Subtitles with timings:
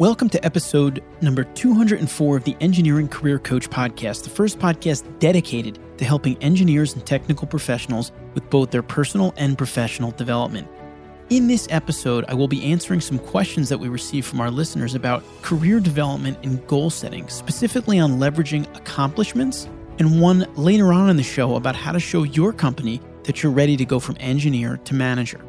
[0.00, 5.78] Welcome to episode number 204 of the Engineering Career Coach Podcast, the first podcast dedicated
[5.98, 10.66] to helping engineers and technical professionals with both their personal and professional development.
[11.28, 14.94] In this episode, I will be answering some questions that we receive from our listeners
[14.94, 21.18] about career development and goal setting, specifically on leveraging accomplishments, and one later on in
[21.18, 24.78] the show about how to show your company that you're ready to go from engineer
[24.78, 25.42] to manager.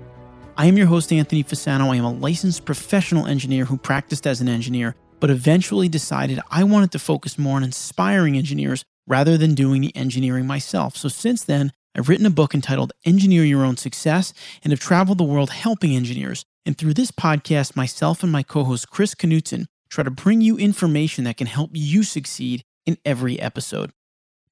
[0.57, 1.93] I am your host, Anthony Fasano.
[1.93, 6.65] I am a licensed professional engineer who practiced as an engineer, but eventually decided I
[6.65, 10.97] wanted to focus more on inspiring engineers rather than doing the engineering myself.
[10.97, 14.33] So since then, I've written a book entitled Engineer Your Own Success
[14.63, 16.43] and have traveled the world helping engineers.
[16.65, 20.57] And through this podcast, myself and my co host Chris Knutson try to bring you
[20.57, 23.91] information that can help you succeed in every episode.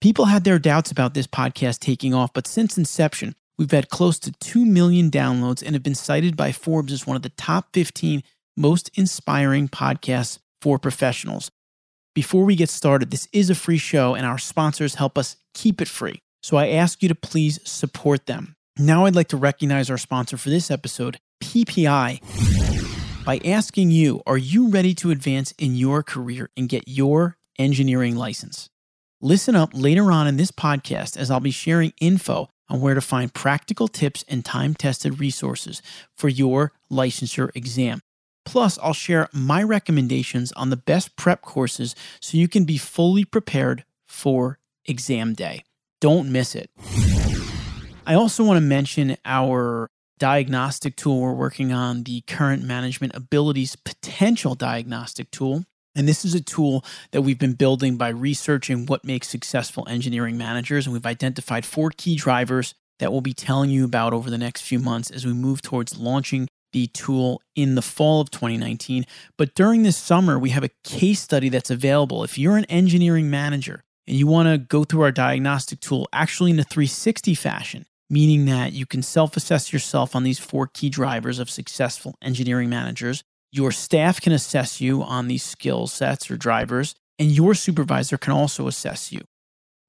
[0.01, 4.17] People had their doubts about this podcast taking off, but since inception, We've had close
[4.19, 7.73] to 2 million downloads and have been cited by Forbes as one of the top
[7.73, 8.23] 15
[8.55, 11.51] most inspiring podcasts for professionals.
[12.15, 15.81] Before we get started, this is a free show and our sponsors help us keep
[15.81, 16.21] it free.
[16.41, 18.55] So I ask you to please support them.
[18.77, 24.37] Now I'd like to recognize our sponsor for this episode, PPI, by asking you, are
[24.37, 28.69] you ready to advance in your career and get your engineering license?
[29.19, 33.01] Listen up later on in this podcast as I'll be sharing info on where to
[33.01, 35.81] find practical tips and time tested resources
[36.15, 38.01] for your licensure exam.
[38.45, 43.25] Plus, I'll share my recommendations on the best prep courses so you can be fully
[43.25, 45.63] prepared for exam day.
[46.01, 46.71] Don't miss it.
[48.07, 53.75] I also want to mention our diagnostic tool we're working on, the Current Management Abilities
[53.75, 55.65] Potential Diagnostic Tool.
[55.99, 60.37] And this is a tool that we've been building by researching what makes successful engineering
[60.37, 60.85] managers.
[60.87, 64.61] And we've identified four key drivers that we'll be telling you about over the next
[64.61, 69.05] few months as we move towards launching the tool in the fall of 2019.
[69.37, 72.23] But during this summer, we have a case study that's available.
[72.23, 76.51] If you're an engineering manager and you want to go through our diagnostic tool actually
[76.51, 80.89] in a 360 fashion, meaning that you can self assess yourself on these four key
[80.89, 83.25] drivers of successful engineering managers.
[83.51, 88.33] Your staff can assess you on these skill sets or drivers, and your supervisor can
[88.33, 89.21] also assess you.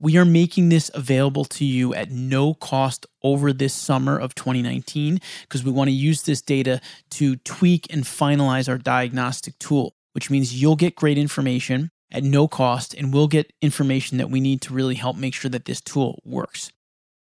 [0.03, 5.21] We are making this available to you at no cost over this summer of 2019
[5.43, 10.31] because we want to use this data to tweak and finalize our diagnostic tool, which
[10.31, 14.63] means you'll get great information at no cost and we'll get information that we need
[14.63, 16.73] to really help make sure that this tool works.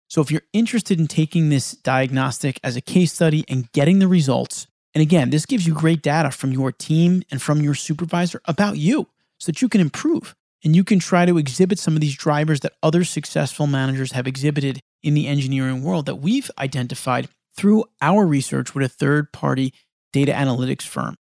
[0.08, 4.08] So if you're interested in taking this diagnostic as a case study and getting the
[4.08, 8.41] results, and again, this gives you great data from your team and from your supervisor
[8.46, 9.07] about you
[9.40, 10.35] so that you can improve.
[10.63, 14.28] And you can try to exhibit some of these drivers that other successful managers have
[14.28, 19.74] exhibited in the engineering world that we've identified through our research with a third party
[20.13, 21.16] data analytics firm.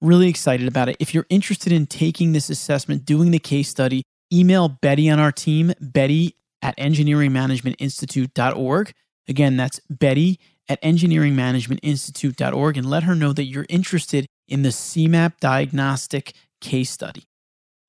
[0.00, 0.96] Really excited about it.
[0.98, 4.02] If you're interested in taking this assessment, doing the case study,
[4.32, 8.92] email Betty on our team, Betty at engineeringmanagementinstitute.org.
[9.28, 15.40] Again, that's Betty at engineeringmanagementinstitute.org and let her know that you're interested in the CMAP
[15.40, 17.24] diagnostic case study.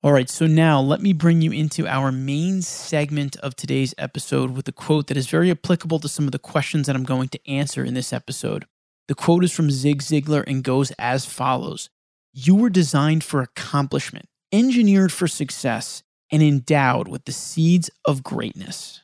[0.03, 4.51] All right, so now let me bring you into our main segment of today's episode
[4.51, 7.29] with a quote that is very applicable to some of the questions that I'm going
[7.29, 8.65] to answer in this episode.
[9.07, 11.89] The quote is from Zig Ziglar and goes as follows
[12.33, 19.03] You were designed for accomplishment, engineered for success, and endowed with the seeds of greatness.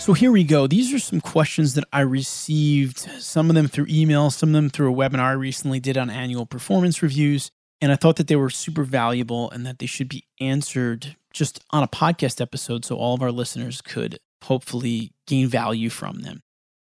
[0.00, 0.66] So here we go.
[0.66, 4.70] These are some questions that I received, some of them through email, some of them
[4.70, 7.50] through a webinar I recently did on annual performance reviews.
[7.82, 11.62] And I thought that they were super valuable and that they should be answered just
[11.70, 16.40] on a podcast episode so all of our listeners could hopefully gain value from them.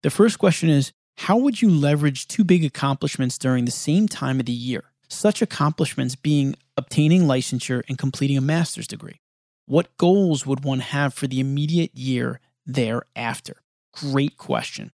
[0.04, 4.38] The first question is How would you leverage two big accomplishments during the same time
[4.38, 4.84] of the year?
[5.08, 9.20] Such accomplishments being obtaining licensure and completing a master's degree.
[9.66, 13.62] What goals would one have for the immediate year thereafter?
[13.92, 14.92] Great question.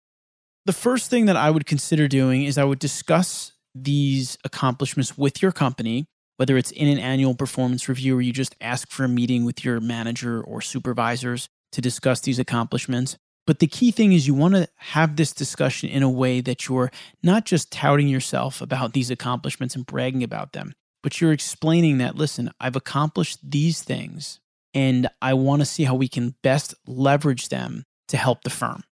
[0.65, 5.41] The first thing that I would consider doing is I would discuss these accomplishments with
[5.41, 6.05] your company,
[6.37, 9.63] whether it's in an annual performance review or you just ask for a meeting with
[9.63, 13.17] your manager or supervisors to discuss these accomplishments.
[13.45, 16.67] But the key thing is you want to have this discussion in a way that
[16.67, 16.91] you're
[17.23, 22.15] not just touting yourself about these accomplishments and bragging about them, but you're explaining that,
[22.15, 24.41] listen, I've accomplished these things
[24.73, 28.83] and I want to see how we can best leverage them to help the firm.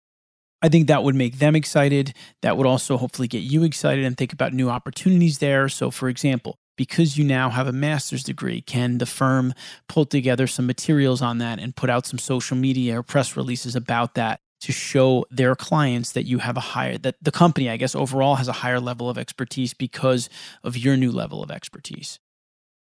[0.61, 2.13] I think that would make them excited.
[2.41, 5.69] That would also hopefully get you excited and think about new opportunities there.
[5.69, 9.53] So, for example, because you now have a master's degree, can the firm
[9.87, 13.75] pull together some materials on that and put out some social media or press releases
[13.75, 17.77] about that to show their clients that you have a higher that the company i
[17.77, 20.29] guess overall has a higher level of expertise because
[20.63, 22.19] of your new level of expertise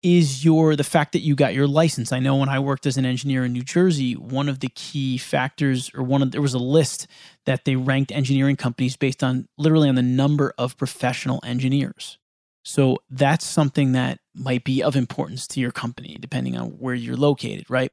[0.03, 2.97] is your the fact that you got your license i know when i worked as
[2.97, 6.55] an engineer in new jersey one of the key factors or one of there was
[6.55, 7.07] a list
[7.47, 12.19] that they ranked engineering companies based on literally on the number of professional engineers
[12.65, 17.17] so that's something that might be of importance to your company depending on where you're
[17.17, 17.93] located right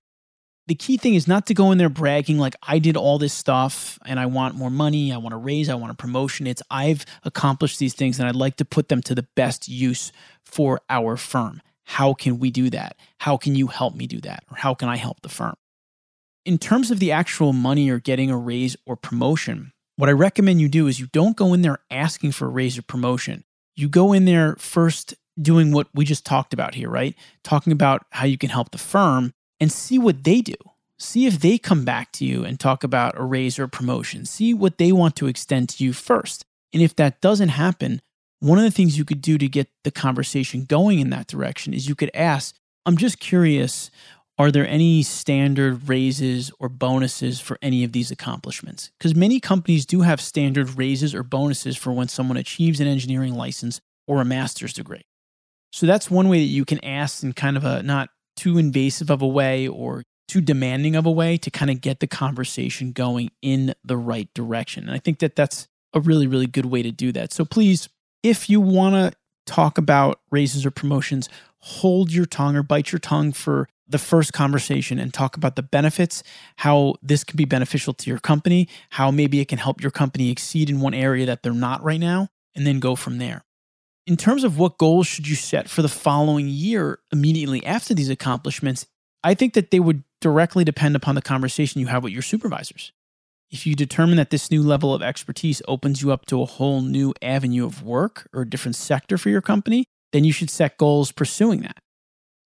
[0.67, 3.33] the key thing is not to go in there bragging like I did all this
[3.33, 6.45] stuff and I want more money, I want a raise, I want a promotion.
[6.45, 10.11] It's I've accomplished these things and I'd like to put them to the best use
[10.45, 11.63] for our firm.
[11.89, 12.97] How can we do that?
[13.17, 14.43] How can you help me do that?
[14.51, 15.55] Or how can I help the firm?
[16.45, 20.61] In terms of the actual money or getting a raise or promotion, what I recommend
[20.61, 23.43] you do is you don't go in there asking for a raise or promotion.
[23.75, 27.15] You go in there first doing what we just talked about here, right?
[27.43, 30.53] Talking about how you can help the firm and see what they do.
[30.99, 34.25] See if they come back to you and talk about a raise or a promotion.
[34.25, 36.45] See what they want to extend to you first.
[36.71, 37.99] And if that doesn't happen,
[38.39, 41.73] one of the things you could do to get the conversation going in that direction
[41.73, 42.55] is you could ask,
[42.85, 43.91] I'm just curious,
[44.37, 48.91] are there any standard raises or bonuses for any of these accomplishments?
[48.97, 53.35] Because many companies do have standard raises or bonuses for when someone achieves an engineering
[53.35, 55.05] license or a master's degree.
[55.73, 59.09] So that's one way that you can ask in kind of a not too invasive
[59.09, 62.93] of a way or too demanding of a way to kind of get the conversation
[62.93, 64.83] going in the right direction.
[64.83, 67.33] And I think that that's a really, really good way to do that.
[67.33, 67.89] So please,
[68.23, 71.29] if you want to talk about raises or promotions,
[71.59, 75.63] hold your tongue or bite your tongue for the first conversation and talk about the
[75.63, 76.21] benefits,
[76.57, 80.29] how this can be beneficial to your company, how maybe it can help your company
[80.29, 83.43] exceed in one area that they're not right now, and then go from there
[84.09, 88.09] in terms of what goals should you set for the following year immediately after these
[88.09, 88.87] accomplishments,
[89.23, 92.91] I think that they would directly depend upon the conversation you have with your supervisors.
[93.51, 96.81] If you determine that this new level of expertise opens you up to a whole
[96.81, 100.77] new avenue of work or a different sector for your company, then you should set
[100.77, 101.77] goals pursuing that.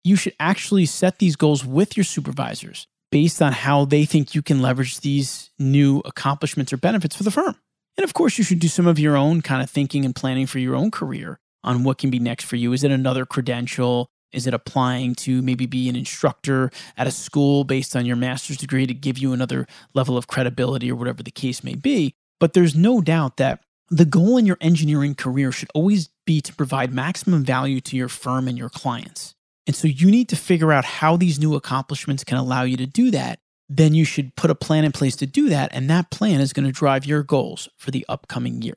[0.02, 4.42] You should actually set these goals with your supervisors based on how they think you
[4.42, 7.56] can leverage these new accomplishments or benefits for the firm.
[7.96, 10.46] And of course, you should do some of your own kind of thinking and planning
[10.46, 12.72] for your own career on what can be next for you.
[12.72, 14.08] Is it another credential?
[14.34, 18.56] Is it applying to maybe be an instructor at a school based on your master's
[18.56, 22.14] degree to give you another level of credibility or whatever the case may be?
[22.40, 23.60] But there's no doubt that
[23.90, 28.08] the goal in your engineering career should always be to provide maximum value to your
[28.08, 29.34] firm and your clients.
[29.66, 32.86] And so you need to figure out how these new accomplishments can allow you to
[32.86, 33.38] do that.
[33.68, 35.70] Then you should put a plan in place to do that.
[35.72, 38.76] And that plan is going to drive your goals for the upcoming year.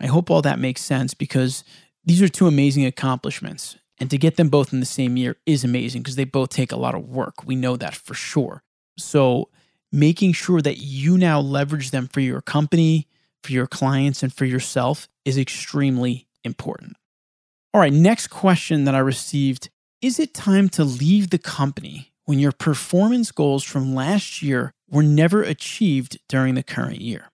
[0.00, 1.64] I hope all that makes sense because
[2.04, 3.78] these are two amazing accomplishments.
[4.04, 6.72] And to get them both in the same year is amazing because they both take
[6.72, 7.46] a lot of work.
[7.46, 8.62] We know that for sure.
[8.98, 9.48] So,
[9.90, 13.08] making sure that you now leverage them for your company,
[13.42, 16.98] for your clients, and for yourself is extremely important.
[17.72, 19.70] All right, next question that I received
[20.02, 25.02] Is it time to leave the company when your performance goals from last year were
[25.02, 27.30] never achieved during the current year?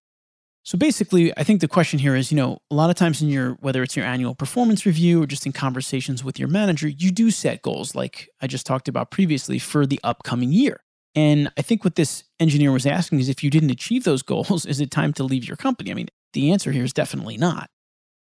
[0.70, 3.28] So basically, I think the question here is, you know, a lot of times in
[3.28, 7.10] your whether it's your annual performance review or just in conversations with your manager, you
[7.10, 10.84] do set goals like I just talked about previously for the upcoming year.
[11.16, 14.64] And I think what this engineer was asking is if you didn't achieve those goals,
[14.64, 15.90] is it time to leave your company?
[15.90, 17.68] I mean, the answer here is definitely not.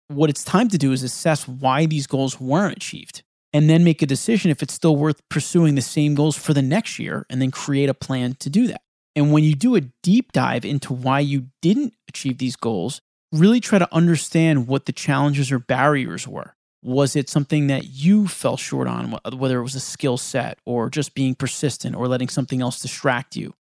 [0.08, 3.22] What it's time to do is assess why these goals weren't achieved
[3.52, 6.60] and then make a decision if it's still worth pursuing the same goals for the
[6.60, 8.80] next year and then create a plan to do that.
[9.14, 13.00] And when you do a deep dive into why you didn't achieve these goals,
[13.32, 16.54] really try to understand what the challenges or barriers were.
[16.82, 20.90] Was it something that you fell short on, whether it was a skill set or
[20.90, 23.54] just being persistent or letting something else distract you?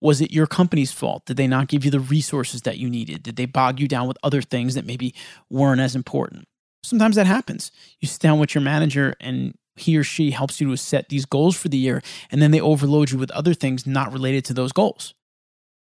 [0.00, 1.26] Was it your company's fault?
[1.26, 3.22] Did they not give you the resources that you needed?
[3.22, 5.14] Did they bog you down with other things that maybe
[5.50, 6.46] weren't as important?
[6.82, 7.70] Sometimes that happens.
[8.00, 11.24] You sit down with your manager and he or she helps you to set these
[11.24, 14.54] goals for the year, and then they overload you with other things not related to
[14.54, 15.14] those goals.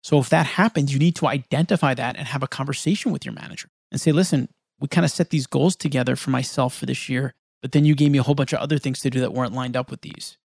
[0.04, 3.34] So if that happens, you need to identify that and have a conversation with your
[3.34, 7.08] manager and say, listen, we kind of set these goals together for myself for this
[7.08, 9.34] year, but then you gave me a whole bunch of other things to do that
[9.34, 10.38] weren't lined up with these.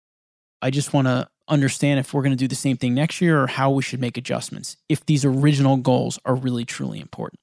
[0.61, 3.43] I just want to understand if we're going to do the same thing next year
[3.43, 7.41] or how we should make adjustments if these original goals are really, truly important.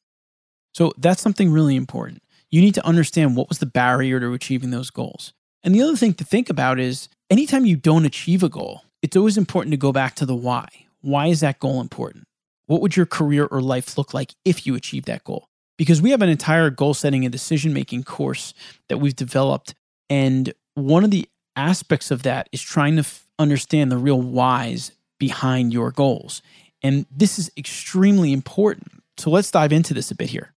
[0.73, 2.21] So that's something really important.
[2.49, 5.33] You need to understand what was the barrier to achieving those goals.
[5.63, 9.15] And the other thing to think about is anytime you don't achieve a goal, it's
[9.15, 10.67] always important to go back to the why.
[11.01, 12.25] Why is that goal important?
[12.65, 15.47] What would your career or life look like if you achieved that goal?
[15.77, 18.53] Because we have an entire goal setting and decision making course
[18.89, 19.73] that we've developed.
[20.09, 24.91] And one of the aspects of that is trying to f- understand the real whys
[25.19, 26.41] behind your goals.
[26.81, 29.03] And this is extremely important.
[29.17, 30.53] So let's dive into this a bit here.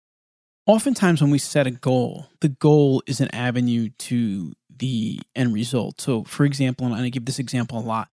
[0.66, 6.00] Oftentimes, when we set a goal, the goal is an avenue to the end result.
[6.00, 8.08] So, for example, and I give this example a lot.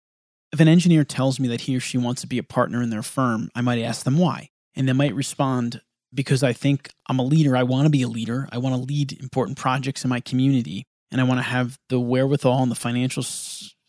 [0.51, 2.89] If an engineer tells me that he or she wants to be a partner in
[2.89, 4.49] their firm, I might ask them why.
[4.75, 5.81] And they might respond,
[6.13, 7.55] because I think I'm a leader.
[7.55, 8.47] I want to be a leader.
[8.51, 10.83] I want to lead important projects in my community.
[11.11, 13.23] And I want to have the wherewithal and the financial,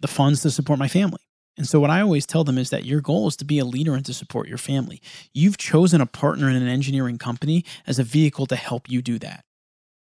[0.00, 1.20] the funds to support my family.
[1.56, 3.64] And so, what I always tell them is that your goal is to be a
[3.64, 5.02] leader and to support your family.
[5.34, 9.18] You've chosen a partner in an engineering company as a vehicle to help you do
[9.18, 9.44] that.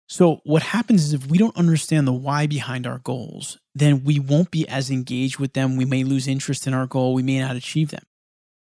[0.09, 4.19] So, what happens is if we don't understand the why behind our goals, then we
[4.19, 5.77] won't be as engaged with them.
[5.77, 7.13] We may lose interest in our goal.
[7.13, 8.03] We may not achieve them.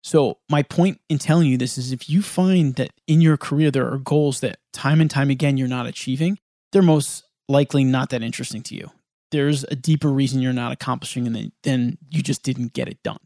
[0.03, 3.71] So, my point in telling you this is if you find that in your career
[3.71, 6.37] there are goals that time and time again you're not achieving,
[6.71, 8.91] they're most likely not that interesting to you
[9.31, 13.19] there's a deeper reason you're not accomplishing and then you just didn't get it done.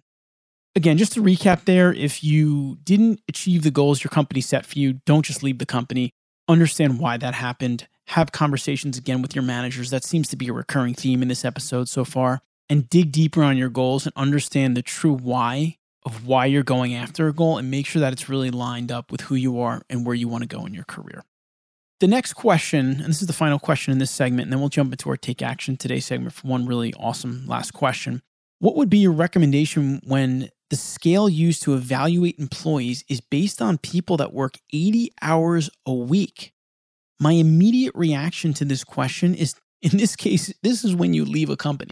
[0.76, 4.80] Again, just to recap there, if you didn't achieve the goals your company set for
[4.80, 6.14] you, don't just leave the company.
[6.48, 7.88] Understand why that happened.
[8.08, 9.90] Have conversations again with your managers.
[9.90, 12.42] That seems to be a recurring theme in this episode so far.
[12.70, 16.96] And dig deeper on your goals and understand the true why of why you're going
[16.96, 19.84] after a goal and make sure that it's really lined up with who you are
[19.90, 21.24] and where you want to go in your career.
[22.00, 24.70] The next question, and this is the final question in this segment, and then we'll
[24.70, 28.24] jump into our take action today segment for one really awesome last question.
[28.58, 33.78] What would be your recommendation when the scale used to evaluate employees is based on
[33.78, 36.54] people that work 80 hours a week?
[37.22, 41.50] My immediate reaction to this question is in this case, this is when you leave
[41.50, 41.92] a company.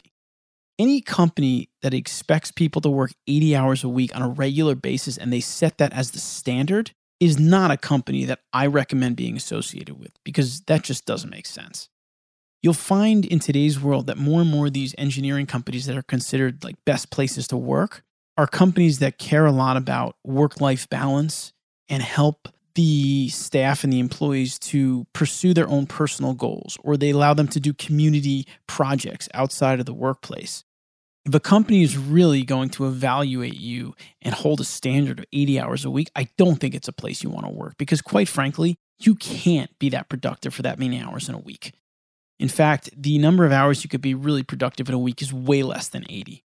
[0.79, 5.17] Any company that expects people to work 80 hours a week on a regular basis
[5.17, 9.35] and they set that as the standard is not a company that I recommend being
[9.35, 11.89] associated with because that just doesn't make sense.
[12.63, 16.01] You'll find in today's world that more and more of these engineering companies that are
[16.01, 18.03] considered like best places to work
[18.37, 21.51] are companies that care a lot about work life balance
[21.89, 22.47] and help
[22.79, 27.49] the staff and the employees to pursue their own personal goals, or they allow them
[27.49, 30.63] to do community projects outside of the workplace.
[31.25, 35.59] If a company is really going to evaluate you and hold a standard of 80
[35.59, 38.29] hours a week, I don't think it's a place you want to work because, quite
[38.29, 41.73] frankly, you can't be that productive for that many hours in a week.
[42.39, 45.33] In fact, the number of hours you could be really productive in a week is
[45.33, 46.45] way less than 80.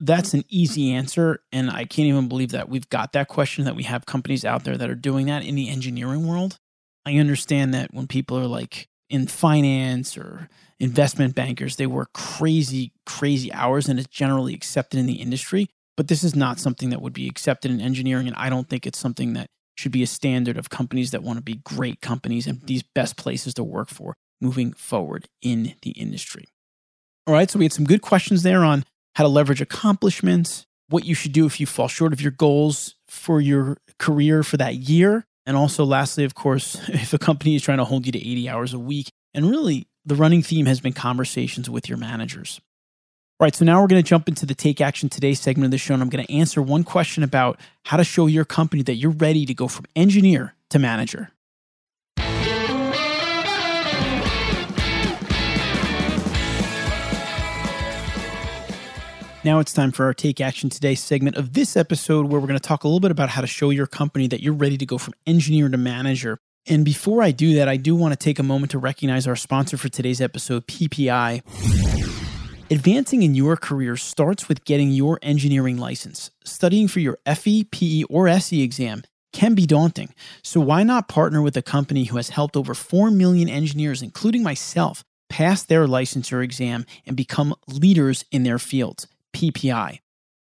[0.00, 1.42] That's an easy answer.
[1.52, 4.64] And I can't even believe that we've got that question that we have companies out
[4.64, 6.58] there that are doing that in the engineering world.
[7.04, 12.92] I understand that when people are like, in finance or investment bankers, they work crazy,
[13.04, 15.68] crazy hours and it's generally accepted in the industry.
[15.96, 18.28] But this is not something that would be accepted in engineering.
[18.28, 21.38] And I don't think it's something that should be a standard of companies that want
[21.38, 25.90] to be great companies and these best places to work for moving forward in the
[25.90, 26.46] industry.
[27.26, 31.04] All right, so we had some good questions there on how to leverage accomplishments, what
[31.04, 34.76] you should do if you fall short of your goals for your career for that
[34.76, 38.18] year, and also, lastly, of course, if a company is trying to hold you to
[38.18, 42.60] 80 hours a week, and really the running theme has been conversations with your managers.
[43.38, 45.70] All right, so now we're going to jump into the Take Action Today segment of
[45.70, 48.82] the show, and I'm going to answer one question about how to show your company
[48.82, 51.30] that you're ready to go from engineer to manager.
[59.42, 62.60] Now it's time for our Take Action Today segment of this episode where we're going
[62.60, 64.84] to talk a little bit about how to show your company that you're ready to
[64.84, 66.36] go from engineer to manager.
[66.66, 69.36] And before I do that, I do want to take a moment to recognize our
[69.36, 71.40] sponsor for today's episode, PPI.
[72.70, 76.30] Advancing in your career starts with getting your engineering license.
[76.44, 80.12] Studying for your FE, PE, or SE exam can be daunting.
[80.42, 84.42] So why not partner with a company who has helped over 4 million engineers, including
[84.42, 89.06] myself, pass their licensure exam and become leaders in their fields?
[89.32, 89.98] PPI.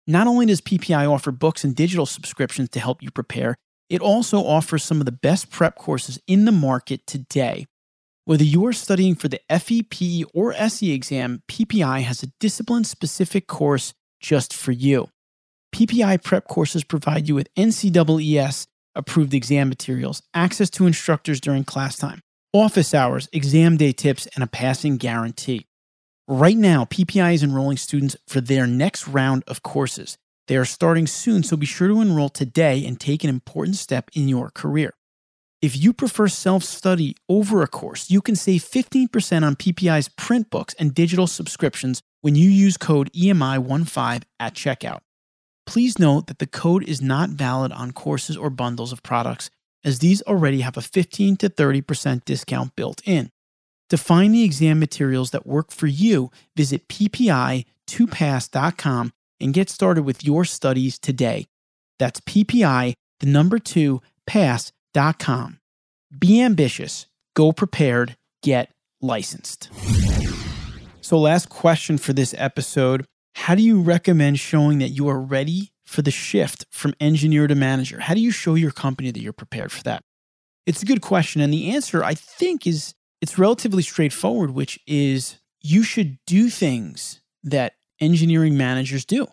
[0.08, 3.55] Not only does PPI offer books and digital subscriptions to help you prepare,
[3.89, 7.65] it also offers some of the best prep courses in the market today.
[8.25, 12.84] Whether you are studying for the FE, PE or SE exam, PPI has a discipline
[12.84, 15.10] specific course just for you.
[15.75, 18.65] PPI prep courses provide you with NCEES
[18.96, 22.22] approved exam materials, access to instructors during class time,
[22.53, 25.67] office hours, exam day tips, and a passing guarantee.
[26.27, 30.17] Right now, PPI is enrolling students for their next round of courses.
[30.48, 34.10] They are starting soon, so be sure to enroll today and take an important step
[34.15, 34.96] in your career.
[35.62, 40.50] If you prefer self study over a course, you can save 15% on PPI's print
[40.50, 45.01] books and digital subscriptions when you use code EMI15 at checkout.
[45.67, 49.51] Please note that the code is not valid on courses or bundles of products,
[49.84, 53.29] as these already have a 15 to 30% discount built in.
[53.89, 60.25] To find the exam materials that work for you, visit ppi2pass.com and get started with
[60.25, 61.46] your studies today.
[62.00, 65.60] That's PPI, the number two, pass.com.
[66.18, 69.70] Be ambitious, go prepared, get licensed.
[71.01, 75.70] So, last question for this episode How do you recommend showing that you are ready
[75.86, 78.00] for the shift from engineer to manager?
[78.00, 80.01] How do you show your company that you're prepared for that?
[80.65, 81.42] It's a good question.
[81.42, 87.22] And the answer, I think, is it's relatively straightforward, which is you should do things
[87.44, 89.28] that engineering managers do.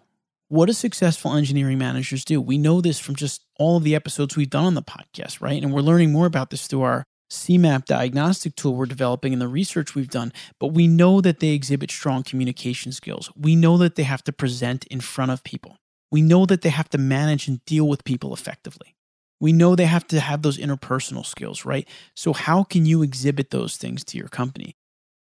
[0.48, 2.40] What do successful engineering managers do?
[2.40, 5.62] We know this from just all of the episodes we've done on the podcast, right?
[5.62, 9.48] And we're learning more about this through our CMAP diagnostic tool we're developing and the
[9.48, 10.32] research we've done.
[10.60, 13.30] But we know that they exhibit strong communication skills.
[13.34, 15.78] We know that they have to present in front of people.
[16.10, 18.94] We know that they have to manage and deal with people effectively.
[19.42, 21.88] We know they have to have those interpersonal skills, right?
[22.14, 24.76] So, how can you exhibit those things to your company?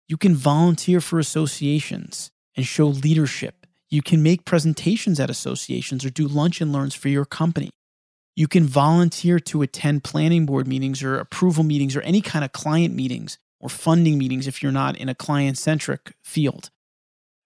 [0.08, 3.64] You can volunteer for associations and show leadership.
[3.88, 7.70] You can make presentations at associations or do lunch and learns for your company.
[8.34, 12.50] You can volunteer to attend planning board meetings or approval meetings or any kind of
[12.50, 16.70] client meetings or funding meetings if you're not in a client centric field.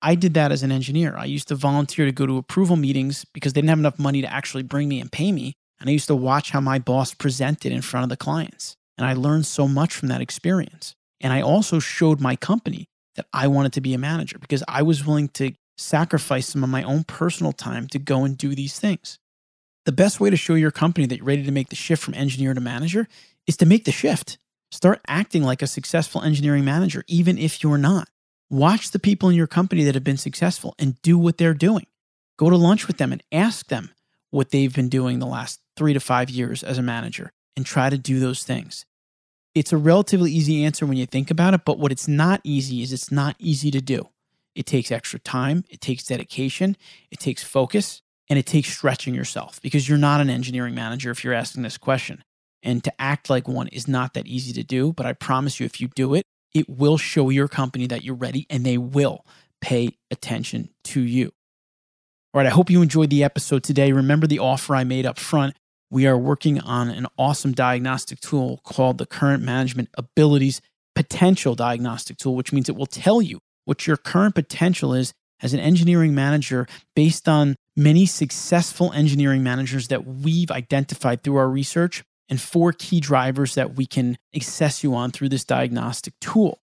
[0.00, 1.18] I did that as an engineer.
[1.18, 4.22] I used to volunteer to go to approval meetings because they didn't have enough money
[4.22, 5.52] to actually bring me and pay me.
[5.82, 8.76] And I used to watch how my boss presented in front of the clients.
[8.96, 10.94] And I learned so much from that experience.
[11.20, 14.82] And I also showed my company that I wanted to be a manager because I
[14.82, 18.78] was willing to sacrifice some of my own personal time to go and do these
[18.78, 19.18] things.
[19.84, 22.14] The best way to show your company that you're ready to make the shift from
[22.14, 23.08] engineer to manager
[23.48, 24.38] is to make the shift.
[24.70, 28.08] Start acting like a successful engineering manager, even if you're not.
[28.48, 31.86] Watch the people in your company that have been successful and do what they're doing.
[32.38, 33.90] Go to lunch with them and ask them
[34.30, 37.90] what they've been doing the last three to five years as a manager and try
[37.90, 38.86] to do those things.
[39.54, 42.82] It's a relatively easy answer when you think about it, but what it's not easy
[42.82, 44.08] is it's not easy to do.
[44.54, 46.76] It takes extra time, it takes dedication,
[47.10, 51.22] it takes focus, and it takes stretching yourself because you're not an engineering manager if
[51.22, 52.24] you're asking this question.
[52.62, 55.66] And to act like one is not that easy to do, but I promise you,
[55.66, 59.26] if you do it, it will show your company that you're ready and they will
[59.60, 61.32] pay attention to you.
[62.32, 63.92] All right, I hope you enjoyed the episode today.
[63.92, 65.54] Remember the offer I made up front
[65.92, 70.62] we are working on an awesome diagnostic tool called the Current Management Abilities
[70.94, 75.52] Potential Diagnostic Tool, which means it will tell you what your current potential is as
[75.52, 82.02] an engineering manager based on many successful engineering managers that we've identified through our research
[82.30, 86.58] and four key drivers that we can assess you on through this diagnostic tool.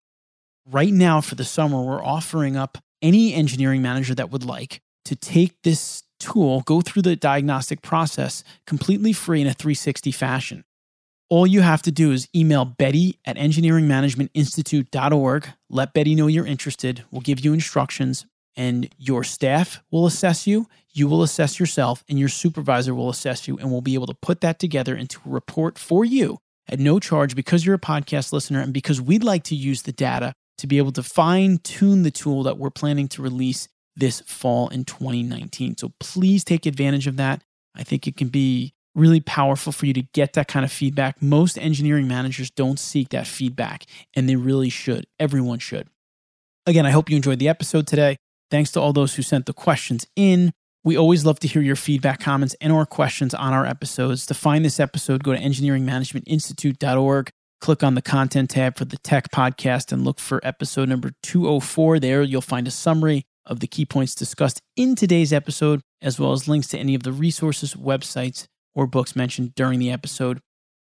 [0.64, 5.14] Right now, for the summer, we're offering up any engineering manager that would like to
[5.14, 10.64] take this tool go through the diagnostic process completely free in a 360 fashion.
[11.30, 15.48] All you have to do is email Betty at engineeringmanagementinstitute.org.
[15.68, 17.04] Let Betty know you're interested.
[17.10, 18.24] We'll give you instructions,
[18.56, 20.66] and your staff will assess you.
[20.90, 24.14] You will assess yourself, and your supervisor will assess you, and we'll be able to
[24.14, 28.32] put that together into a report for you at no charge because you're a podcast
[28.32, 32.02] listener and because we'd like to use the data to be able to fine tune
[32.02, 35.76] the tool that we're planning to release this fall in 2019.
[35.76, 37.42] So please take advantage of that.
[37.74, 41.22] I think it can be really powerful for you to get that kind of feedback.
[41.22, 43.84] Most engineering managers don't seek that feedback,
[44.14, 45.06] and they really should.
[45.18, 45.88] Everyone should.
[46.66, 48.16] Again, I hope you enjoyed the episode today.
[48.50, 50.52] Thanks to all those who sent the questions in.
[50.84, 54.26] We always love to hear your feedback, comments, and or questions on our episodes.
[54.26, 57.30] To find this episode, go to engineeringmanagementinstitute.org,
[57.60, 62.00] click on the content tab for the TECC podcast, and look for episode number 204.
[62.00, 66.32] There you'll find a summary of the key points discussed in today's episode, as well
[66.32, 70.40] as links to any of the resources, websites, or books mentioned during the episode.